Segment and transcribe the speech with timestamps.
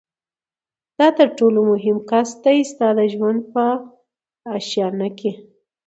[0.97, 3.65] دا تر ټولو مهم کس دی ستا د ژوند په
[4.55, 5.31] آشیانه کي